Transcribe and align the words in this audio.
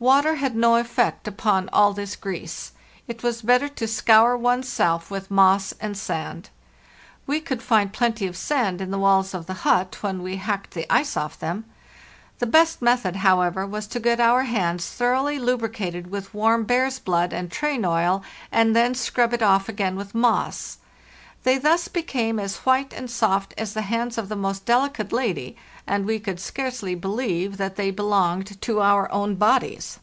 Water 0.00 0.36
had 0.36 0.56
no 0.56 0.76
effect 0.76 1.28
upon 1.28 1.68
all 1.74 1.92
this 1.92 2.16
grease; 2.16 2.72
it 3.06 3.22
was 3.22 3.42
better 3.42 3.68
to 3.68 3.86
scour 3.86 4.34
one's 4.34 4.66
self 4.66 5.10
with 5.10 5.30
moss 5.30 5.74
and 5.78 5.94
sand. 5.94 6.48
We 7.26 7.38
could 7.38 7.62
find 7.62 7.92
plenty 7.92 8.26
of 8.26 8.34
sand 8.34 8.80
in 8.80 8.92
the 8.92 8.98
walls 8.98 9.34
of 9.34 9.44
the 9.44 9.52
hut, 9.68 9.98
when 10.00 10.22
we 10.22 10.36
hacked 10.36 10.70
the 10.70 10.90
ice 10.90 11.18
off 11.18 11.38
them. 11.38 11.66
The 12.38 12.46
best 12.46 12.80
method, 12.80 13.16
how 13.16 13.42
ever, 13.42 13.66
was 13.66 13.86
to 13.88 14.00
get 14.00 14.20
our 14.20 14.44
hands 14.44 14.88
thoroughly 14.88 15.38
lubricated 15.38 16.10
with 16.10 16.32
warm 16.32 16.64
bear's 16.64 16.98
blood 16.98 17.34
and 17.34 17.52
train 17.52 17.84
oil, 17.84 18.22
and 18.50 18.74
then 18.74 18.94
scrub 18.94 19.34
it 19.34 19.42
off 19.42 19.68
again 19.68 19.96
with 19.96 20.14
moss. 20.14 20.78
They 21.42 21.56
thus 21.56 21.88
became 21.88 22.38
as 22.38 22.58
white 22.58 22.92
and 22.92 23.10
soft 23.10 23.54
as 23.56 23.72
the 23.72 23.80
hands 23.80 24.18
of 24.18 24.28
the 24.28 24.36
most 24.36 24.66
delicate 24.66 25.10
lady, 25.10 25.56
and 25.86 26.04
we 26.04 26.20
could 26.20 26.38
scarcely 26.38 26.94
believe 26.94 27.56
that 27.56 27.76
they 27.76 27.90
belonged 27.90 28.60
to 28.60 28.82
our 28.82 29.10
own 29.10 29.36
bodies. 29.36 30.00